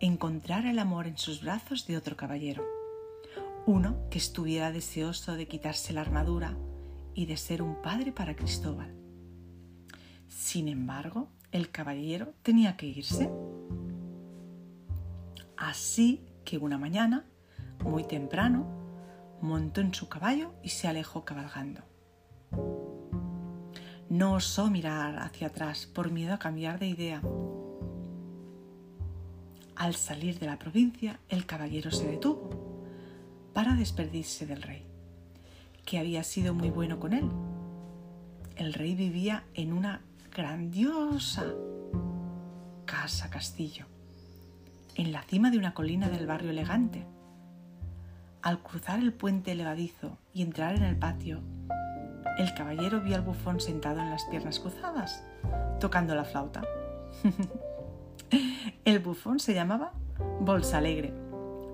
encontrara 0.00 0.70
el 0.70 0.78
amor 0.78 1.06
en 1.06 1.18
sus 1.18 1.42
brazos 1.42 1.86
de 1.86 1.96
otro 1.96 2.16
caballero, 2.16 2.64
uno 3.66 4.08
que 4.10 4.18
estuviera 4.18 4.72
deseoso 4.72 5.34
de 5.34 5.48
quitarse 5.48 5.92
la 5.92 6.00
armadura 6.00 6.56
y 7.14 7.26
de 7.26 7.36
ser 7.36 7.62
un 7.62 7.82
padre 7.82 8.12
para 8.12 8.36
Cristóbal. 8.36 8.94
Sin 10.28 10.68
embargo, 10.68 11.28
el 11.52 11.70
caballero 11.70 12.34
tenía 12.42 12.76
que 12.76 12.86
irse. 12.86 13.30
Así 15.56 16.24
que 16.44 16.58
una 16.58 16.78
mañana 16.78 17.26
muy 17.84 18.04
temprano, 18.04 18.66
montó 19.40 19.80
en 19.80 19.94
su 19.94 20.08
caballo 20.08 20.52
y 20.62 20.70
se 20.70 20.88
alejó 20.88 21.24
cabalgando. 21.24 21.82
No 24.08 24.34
osó 24.34 24.70
mirar 24.70 25.18
hacia 25.18 25.48
atrás 25.48 25.86
por 25.86 26.10
miedo 26.10 26.34
a 26.34 26.38
cambiar 26.38 26.78
de 26.78 26.86
idea. 26.86 27.22
Al 29.78 29.94
salir 29.94 30.40
de 30.40 30.46
la 30.46 30.58
provincia, 30.58 31.20
el 31.28 31.46
caballero 31.46 31.92
se 31.92 32.08
detuvo 32.08 32.50
para 33.54 33.74
despedirse 33.74 34.44
del 34.44 34.60
rey, 34.60 34.84
que 35.86 36.00
había 36.00 36.24
sido 36.24 36.52
muy 36.52 36.68
bueno 36.68 36.98
con 36.98 37.12
él. 37.12 37.30
El 38.56 38.74
rey 38.74 38.96
vivía 38.96 39.44
en 39.54 39.72
una 39.72 40.02
grandiosa 40.34 41.44
casa 42.86 43.30
castillo, 43.30 43.86
en 44.96 45.12
la 45.12 45.22
cima 45.22 45.48
de 45.48 45.58
una 45.58 45.74
colina 45.74 46.08
del 46.08 46.26
barrio 46.26 46.50
elegante. 46.50 47.06
Al 48.42 48.60
cruzar 48.60 48.98
el 48.98 49.12
puente 49.12 49.52
elevadizo 49.52 50.18
y 50.34 50.42
entrar 50.42 50.74
en 50.74 50.82
el 50.82 50.98
patio, 50.98 51.40
el 52.36 52.52
caballero 52.54 53.00
vio 53.00 53.14
al 53.14 53.22
bufón 53.22 53.60
sentado 53.60 54.00
en 54.00 54.10
las 54.10 54.24
piernas 54.24 54.58
cruzadas, 54.58 55.22
tocando 55.78 56.16
la 56.16 56.24
flauta. 56.24 56.62
el 58.88 59.00
bufón 59.00 59.38
se 59.38 59.52
llamaba 59.52 59.92
Bolsa 60.40 60.78
Alegre, 60.78 61.12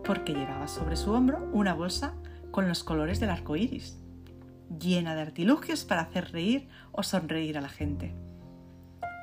porque 0.05 0.35
llevaba 0.35 0.67
sobre 0.67 0.97
su 0.97 1.13
hombro 1.13 1.49
una 1.53 1.73
bolsa 1.73 2.15
con 2.51 2.67
los 2.67 2.83
colores 2.83 3.21
del 3.21 3.31
arco 3.31 3.55
iris, 3.55 4.01
llena 4.81 5.15
de 5.15 5.23
artilugios 5.23 5.85
para 5.85 6.01
hacer 6.01 6.33
reír 6.33 6.69
o 6.91 7.05
sonreír 7.05 7.57
a 7.57 7.61
la 7.61 7.69
gente. 7.69 8.17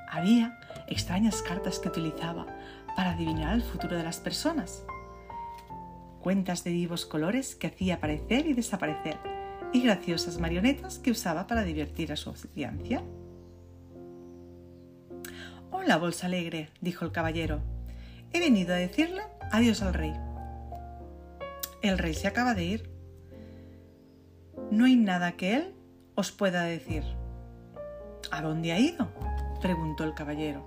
Había 0.09 0.57
extrañas 0.87 1.41
cartas 1.41 1.79
que 1.79 1.89
utilizaba 1.89 2.47
para 2.95 3.11
adivinar 3.11 3.55
el 3.55 3.61
futuro 3.61 3.97
de 3.97 4.03
las 4.03 4.21
personas, 4.21 4.85
cuentas 6.21 6.63
de 6.63 6.71
vivos 6.71 7.05
colores 7.05 7.55
que 7.55 7.67
hacía 7.67 7.95
aparecer 7.95 8.47
y 8.47 8.53
desaparecer, 8.53 9.17
y 9.73 9.81
graciosas 9.81 10.39
marionetas 10.39 10.97
que 10.97 11.11
usaba 11.11 11.45
para 11.45 11.63
divertir 11.63 12.13
a 12.13 12.15
su 12.15 12.29
audiencia. 12.29 13.03
Hola, 15.71 15.97
Bolsa 15.97 16.27
Alegre, 16.27 16.69
dijo 16.79 17.03
el 17.03 17.11
caballero. 17.11 17.70
He 18.33 18.39
venido 18.39 18.73
a 18.73 18.77
decirle 18.77 19.23
adiós 19.51 19.81
al 19.81 19.93
rey. 19.93 20.13
El 21.81 21.97
rey 21.97 22.13
se 22.13 22.27
acaba 22.27 22.53
de 22.53 22.63
ir. 22.63 22.89
No 24.69 24.85
hay 24.85 24.95
nada 24.95 25.33
que 25.33 25.55
él 25.55 25.75
os 26.15 26.31
pueda 26.31 26.63
decir. 26.63 27.03
¿A 28.31 28.41
dónde 28.41 28.71
ha 28.71 28.79
ido? 28.79 29.11
preguntó 29.61 30.03
el 30.03 30.13
caballero. 30.13 30.65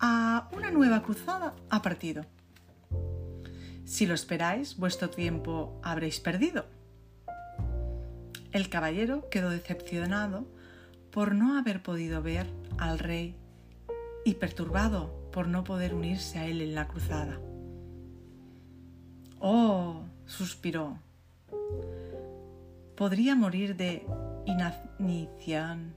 A 0.00 0.48
una 0.52 0.70
nueva 0.70 1.02
cruzada 1.02 1.54
ha 1.70 1.82
partido. 1.82 2.24
Si 3.84 4.06
lo 4.06 4.14
esperáis, 4.14 4.76
vuestro 4.76 5.10
tiempo 5.10 5.78
habréis 5.82 6.20
perdido. 6.20 6.66
El 8.52 8.68
caballero 8.70 9.28
quedó 9.30 9.50
decepcionado 9.50 10.46
por 11.10 11.34
no 11.34 11.58
haber 11.58 11.82
podido 11.82 12.22
ver 12.22 12.46
al 12.78 12.98
rey 12.98 13.36
y 14.26 14.34
perturbado 14.34 15.30
por 15.30 15.46
no 15.46 15.62
poder 15.62 15.94
unirse 15.94 16.40
a 16.40 16.46
él 16.46 16.60
en 16.60 16.74
la 16.74 16.88
cruzada. 16.88 17.38
Oh, 19.38 20.02
suspiró. 20.26 20.98
Podría 22.96 23.36
morir 23.36 23.76
de 23.76 24.04
inanición 24.44 25.94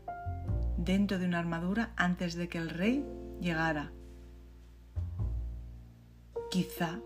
dentro 0.78 1.18
de 1.18 1.26
una 1.26 1.40
armadura 1.40 1.92
antes 1.96 2.36
de 2.36 2.48
que 2.50 2.60
el 2.60 2.70
rey 2.70 3.04
llegara. 3.42 3.92
Quizá 6.52 7.00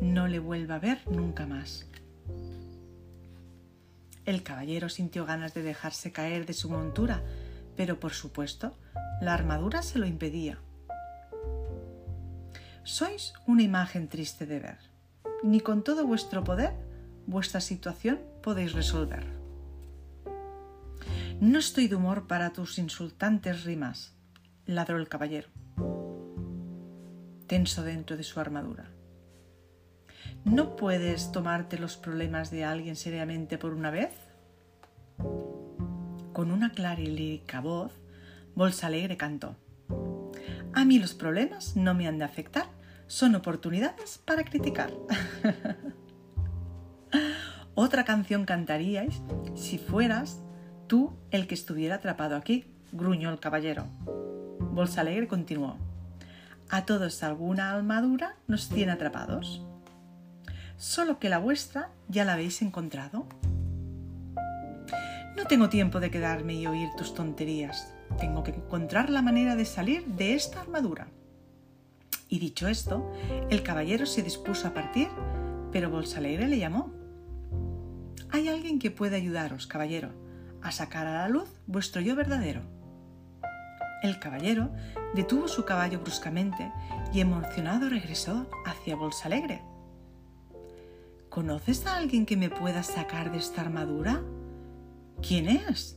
no 0.00 0.26
le 0.26 0.40
vuelva 0.40 0.74
a 0.74 0.80
ver 0.80 0.98
nunca 1.08 1.46
más. 1.46 1.86
El 4.24 4.42
caballero 4.42 4.88
sintió 4.88 5.26
ganas 5.26 5.54
de 5.54 5.62
dejarse 5.62 6.10
caer 6.10 6.44
de 6.44 6.54
su 6.54 6.68
montura, 6.68 7.22
pero 7.76 8.00
por 8.00 8.14
supuesto 8.14 8.74
la 9.20 9.34
armadura 9.34 9.82
se 9.82 9.98
lo 9.98 10.06
impedía. 10.06 10.58
Sois 12.82 13.32
una 13.46 13.62
imagen 13.62 14.08
triste 14.08 14.46
de 14.46 14.60
ver. 14.60 14.78
Ni 15.42 15.60
con 15.60 15.82
todo 15.82 16.06
vuestro 16.06 16.44
poder 16.44 16.72
vuestra 17.26 17.60
situación 17.60 18.20
podéis 18.42 18.72
resolver. 18.72 19.26
No 21.40 21.58
estoy 21.58 21.88
de 21.88 21.96
humor 21.96 22.26
para 22.26 22.52
tus 22.52 22.78
insultantes 22.78 23.64
rimas, 23.64 24.14
ladró 24.64 24.98
el 24.98 25.08
caballero, 25.08 25.48
tenso 27.46 27.82
dentro 27.82 28.16
de 28.16 28.22
su 28.22 28.40
armadura. 28.40 28.90
¿No 30.44 30.76
puedes 30.76 31.32
tomarte 31.32 31.78
los 31.78 31.96
problemas 31.96 32.50
de 32.50 32.64
alguien 32.64 32.96
seriamente 32.96 33.58
por 33.58 33.74
una 33.74 33.90
vez? 33.90 34.12
Con 36.32 36.50
una 36.50 36.70
clara 36.70 37.00
y 37.00 37.06
lírica 37.06 37.60
voz, 37.60 37.92
Bolsa 38.56 38.88
Alegre 38.88 39.16
cantó. 39.16 39.54
A 40.72 40.84
mí 40.84 40.98
los 40.98 41.14
problemas 41.14 41.76
no 41.76 41.94
me 41.94 42.08
han 42.08 42.18
de 42.18 42.24
afectar, 42.24 42.66
son 43.06 43.36
oportunidades 43.36 44.20
para 44.24 44.44
criticar. 44.44 44.92
Otra 47.76 48.04
canción 48.04 48.44
cantaríais 48.44 49.22
si 49.54 49.78
fueras 49.78 50.42
tú 50.88 51.16
el 51.30 51.46
que 51.46 51.54
estuviera 51.54 51.94
atrapado 51.94 52.34
aquí, 52.34 52.64
gruñó 52.90 53.30
el 53.30 53.38
caballero. 53.38 53.86
Bolsa 54.72 55.02
Alegre 55.02 55.28
continuó. 55.28 55.76
A 56.68 56.84
todos 56.84 57.22
alguna 57.22 57.70
armadura 57.70 58.34
nos 58.48 58.68
tiene 58.68 58.90
atrapados 58.90 59.62
solo 60.76 61.18
que 61.18 61.28
la 61.28 61.38
vuestra 61.38 61.90
ya 62.08 62.24
la 62.24 62.34
habéis 62.34 62.62
encontrado. 62.62 63.26
No 65.36 65.44
tengo 65.46 65.68
tiempo 65.68 66.00
de 66.00 66.10
quedarme 66.10 66.54
y 66.54 66.66
oír 66.66 66.88
tus 66.96 67.14
tonterías. 67.14 67.92
Tengo 68.18 68.42
que 68.42 68.52
encontrar 68.52 69.10
la 69.10 69.22
manera 69.22 69.56
de 69.56 69.64
salir 69.64 70.06
de 70.06 70.34
esta 70.34 70.60
armadura. 70.60 71.08
Y 72.28 72.38
dicho 72.38 72.66
esto, 72.68 73.10
el 73.50 73.62
caballero 73.62 74.06
se 74.06 74.22
dispuso 74.22 74.66
a 74.68 74.74
partir, 74.74 75.08
pero 75.70 75.90
Bolsalegre 75.90 76.48
le 76.48 76.58
llamó. 76.58 76.92
Hay 78.30 78.48
alguien 78.48 78.78
que 78.78 78.90
puede 78.90 79.16
ayudaros, 79.16 79.66
caballero, 79.66 80.10
a 80.62 80.72
sacar 80.72 81.06
a 81.06 81.12
la 81.12 81.28
luz 81.28 81.48
vuestro 81.66 82.00
yo 82.00 82.16
verdadero. 82.16 82.62
El 84.02 84.18
caballero 84.18 84.70
detuvo 85.14 85.48
su 85.48 85.64
caballo 85.64 86.00
bruscamente 86.00 86.72
y 87.12 87.20
emocionado 87.20 87.88
regresó 87.88 88.48
hacia 88.64 88.96
Bolsalegre. 88.96 89.62
¿Conoces 91.28 91.86
a 91.86 91.96
alguien 91.96 92.26
que 92.26 92.36
me 92.36 92.50
pueda 92.50 92.82
sacar 92.82 93.30
de 93.30 93.38
esta 93.38 93.60
armadura? 93.60 94.22
¿Quién 95.22 95.48
es? 95.48 95.95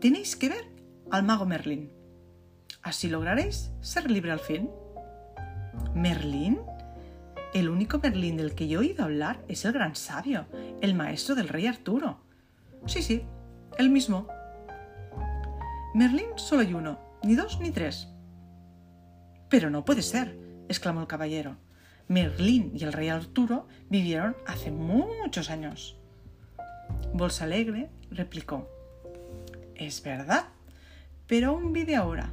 Tenéis 0.00 0.36
que 0.36 0.48
ver 0.48 0.64
al 1.10 1.24
mago 1.24 1.44
Merlín. 1.44 1.90
Así 2.82 3.08
lograréis 3.08 3.72
ser 3.80 4.08
libre 4.10 4.30
al 4.30 4.38
fin. 4.38 4.70
¿Merlín? 5.92 6.60
El 7.52 7.68
único 7.68 7.98
Merlín 7.98 8.36
del 8.36 8.54
que 8.54 8.68
yo 8.68 8.80
he 8.80 8.86
oído 8.86 9.04
hablar 9.04 9.44
es 9.48 9.64
el 9.64 9.72
gran 9.72 9.96
sabio, 9.96 10.46
el 10.80 10.94
maestro 10.94 11.34
del 11.34 11.48
rey 11.48 11.66
Arturo. 11.66 12.20
Sí, 12.86 13.02
sí, 13.02 13.24
el 13.76 13.90
mismo. 13.90 14.28
Merlín 15.94 16.28
solo 16.36 16.62
hay 16.62 16.74
uno, 16.74 17.00
ni 17.24 17.34
dos 17.34 17.58
ni 17.60 17.72
tres. 17.72 18.08
Pero 19.48 19.68
no 19.68 19.84
puede 19.84 20.02
ser, 20.02 20.38
exclamó 20.68 21.00
el 21.00 21.06
caballero. 21.08 21.56
Merlín 22.06 22.70
y 22.74 22.84
el 22.84 22.92
rey 22.92 23.08
Arturo 23.08 23.66
vivieron 23.90 24.36
hace 24.46 24.70
muchos 24.70 25.50
años. 25.50 25.98
Bolsa 27.12 27.44
Alegre 27.44 27.90
replicó, 28.10 28.77
es 29.78 30.02
verdad, 30.02 30.46
pero 31.26 31.50
aún 31.50 31.72
vive 31.72 31.96
ahora. 31.96 32.32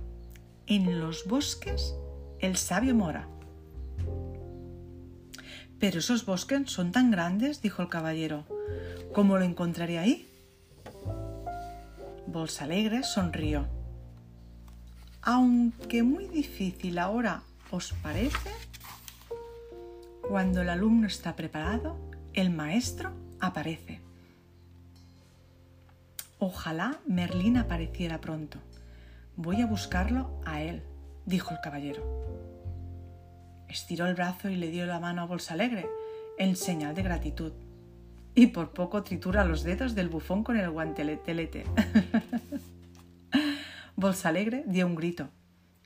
En 0.68 1.00
los 1.00 1.26
bosques 1.26 1.96
el 2.40 2.58
sabio 2.58 2.96
mora. 2.96 3.28
Pero 5.80 6.00
esos 6.00 6.26
bosques 6.26 6.70
son 6.72 6.92
tan 6.92 7.12
grandes, 7.12 7.62
dijo 7.62 7.82
el 7.82 7.90
caballero. 7.90 8.46
¿Cómo 9.14 9.38
lo 9.38 9.46
encontraré 9.46 10.00
ahí? 10.00 10.28
Bolsa 12.28 12.66
Alegre 12.66 13.04
sonrió. 13.04 13.68
Aunque 15.22 16.04
muy 16.04 16.28
difícil 16.28 16.98
ahora 16.98 17.44
os 17.72 17.94
parece, 18.02 18.52
cuando 20.28 20.62
el 20.62 20.70
alumno 20.70 21.08
está 21.08 21.36
preparado, 21.36 21.98
el 22.34 22.50
maestro 22.50 23.12
aparece. 23.40 24.02
Ojalá 26.40 27.00
Merlín 27.08 27.58
apareciera 27.58 28.20
pronto. 28.20 28.60
Voy 29.38 29.62
a 29.62 29.68
buscarlo 29.68 30.42
a 30.46 30.62
él, 30.62 30.84
dijo 31.26 31.54
el 31.54 31.62
caballero. 31.62 32.04
Estiró 33.68 34.08
el 34.08 34.16
brazo 34.16 34.50
y 34.50 34.56
le 34.56 34.70
dio 34.70 34.86
la 34.86 35.00
mano 35.00 35.22
a 35.22 35.26
Bolsa 35.26 35.54
Alegre, 35.54 35.88
en 36.38 36.56
señal 36.56 36.94
de 36.94 37.04
gratitud. 37.04 37.54
Y 38.34 38.48
por 38.48 38.72
poco 38.74 39.04
tritura 39.04 39.46
los 39.46 39.64
dedos 39.64 39.96
del 39.96 40.10
bufón 40.10 40.44
con 40.44 40.58
el 40.58 40.70
guantelete. 40.70 41.66
Bolsa 43.96 44.30
Alegre 44.30 44.66
dio 44.68 44.88
un 44.88 44.96
grito. 44.96 45.30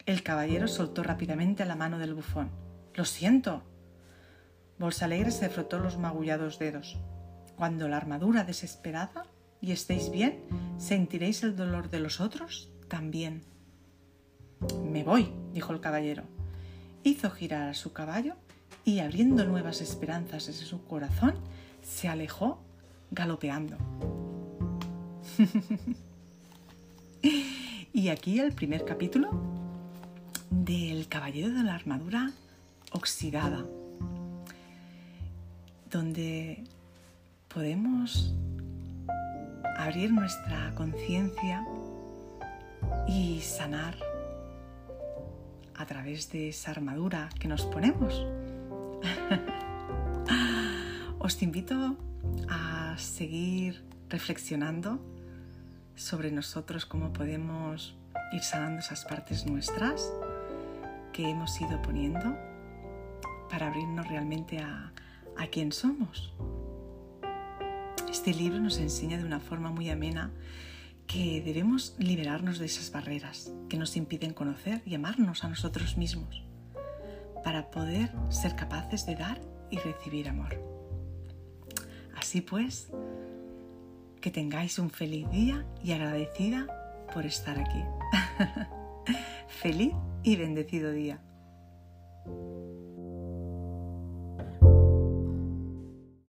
El 0.05 0.23
caballero 0.23 0.67
soltó 0.67 1.03
rápidamente 1.03 1.63
la 1.65 1.75
mano 1.75 1.99
del 1.99 2.15
bufón. 2.15 2.49
Lo 2.95 3.05
siento, 3.05 3.63
Bolsa 4.79 5.05
Alegre 5.05 5.31
se 5.31 5.49
frotó 5.49 5.77
los 5.77 5.97
magullados 5.97 6.57
dedos. 6.57 6.97
Cuando 7.55 7.87
la 7.87 7.97
armadura 7.97 8.45
desesperada 8.45 9.25
y 9.61 9.71
estéis 9.71 10.11
bien, 10.11 10.39
sentiréis 10.77 11.43
el 11.43 11.55
dolor 11.55 11.89
de 11.89 11.99
los 11.99 12.21
otros 12.21 12.69
también. 12.87 13.43
Me 14.83 15.03
voy, 15.03 15.31
dijo 15.53 15.73
el 15.73 15.81
caballero. 15.81 16.23
Hizo 17.03 17.29
girar 17.29 17.69
a 17.69 17.73
su 17.73 17.93
caballo 17.93 18.35
y 18.85 18.99
abriendo 18.99 19.45
nuevas 19.45 19.81
esperanzas 19.81 20.47
en 20.47 20.53
su 20.53 20.83
corazón, 20.85 21.35
se 21.81 22.07
alejó 22.07 22.61
galopeando. 23.11 23.77
y 27.93 28.09
aquí 28.09 28.39
el 28.39 28.53
primer 28.53 28.85
capítulo 28.85 29.29
del 30.49 31.07
Caballero 31.07 31.49
de 31.49 31.63
la 31.63 31.75
Armadura 31.75 32.31
Oxidada, 32.91 33.65
donde 35.89 36.63
podemos 37.47 38.33
abrir 39.79 40.11
nuestra 40.11 40.73
conciencia 40.75 41.65
y 43.07 43.39
sanar 43.39 43.95
a 45.75 45.85
través 45.85 46.31
de 46.31 46.49
esa 46.49 46.71
armadura 46.71 47.29
que 47.39 47.47
nos 47.47 47.65
ponemos. 47.65 48.25
Os 51.19 51.41
invito 51.41 51.95
a 52.49 52.95
seguir 52.97 53.83
reflexionando 54.09 54.99
sobre 55.95 56.31
nosotros, 56.31 56.85
cómo 56.85 57.13
podemos 57.13 57.95
ir 58.33 58.43
sanando 58.43 58.79
esas 58.79 59.05
partes 59.05 59.45
nuestras 59.45 60.11
que 61.13 61.29
hemos 61.29 61.59
ido 61.61 61.81
poniendo 61.81 62.35
para 63.49 63.67
abrirnos 63.67 64.07
realmente 64.07 64.59
a, 64.59 64.91
a 65.37 65.47
quién 65.47 65.71
somos. 65.71 66.33
Este 68.29 68.43
libro 68.43 68.59
nos 68.59 68.77
enseña 68.77 69.17
de 69.17 69.23
una 69.23 69.39
forma 69.39 69.71
muy 69.71 69.89
amena 69.89 70.31
que 71.07 71.41
debemos 71.43 71.95
liberarnos 71.97 72.59
de 72.59 72.67
esas 72.67 72.91
barreras 72.91 73.51
que 73.69 73.77
nos 73.77 73.97
impiden 73.97 74.35
conocer 74.35 74.83
y 74.85 74.93
amarnos 74.93 75.43
a 75.43 75.49
nosotros 75.49 75.97
mismos 75.97 76.43
para 77.43 77.71
poder 77.71 78.11
ser 78.29 78.55
capaces 78.55 79.07
de 79.07 79.15
dar 79.15 79.41
y 79.71 79.79
recibir 79.79 80.29
amor. 80.29 80.61
Así 82.15 82.41
pues, 82.41 82.91
que 84.21 84.29
tengáis 84.29 84.77
un 84.77 84.91
feliz 84.91 85.27
día 85.31 85.65
y 85.83 85.93
agradecida 85.93 86.67
por 87.11 87.25
estar 87.25 87.57
aquí. 87.57 87.81
feliz 89.47 89.95
y 90.21 90.35
bendecido 90.35 90.91
día. 90.91 91.19